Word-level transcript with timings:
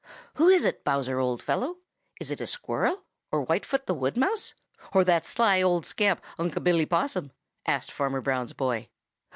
"Who 0.33 0.49
is 0.49 0.65
it, 0.65 0.83
Bowser, 0.83 1.19
old 1.19 1.43
fellow? 1.43 1.77
Is 2.19 2.31
it 2.31 2.41
a 2.41 2.47
Squirrel, 2.47 3.05
or 3.31 3.45
Whitefoot 3.45 3.85
the 3.85 3.93
Wood 3.93 4.17
Mouse, 4.17 4.55
or 4.93 5.03
that 5.03 5.27
sly 5.27 5.61
old 5.61 5.85
scamp, 5.85 6.23
Unc' 6.39 6.63
Billy 6.63 6.87
Possum?" 6.87 7.31
asked 7.67 7.91
Farmer 7.91 8.19
Brown's 8.21 8.53
boy. 8.53 8.89